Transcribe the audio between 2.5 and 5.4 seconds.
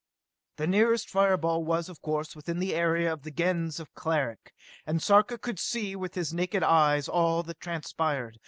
the area of the Gens of Cleric, and Sarka